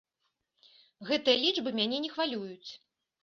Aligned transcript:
Гэтыя 1.09 1.37
лічбы 1.45 1.69
мяне 1.81 1.97
не 2.05 2.11
хвалююць. 2.17 2.69